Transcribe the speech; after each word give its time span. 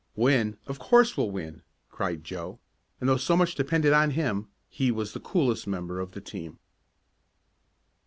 "Win! 0.15 0.57
Of 0.65 0.79
course 0.79 1.15
we'll 1.15 1.29
win!" 1.29 1.61
cried 1.91 2.23
Joe, 2.23 2.57
and 2.99 3.07
though 3.07 3.17
so 3.17 3.37
much 3.37 3.53
depended 3.53 3.93
on 3.93 4.09
him, 4.09 4.47
he 4.67 4.89
was 4.89 5.13
the 5.13 5.19
coolest 5.19 5.67
member 5.67 5.99
of 5.99 6.13
the 6.13 6.21
team. 6.21 6.57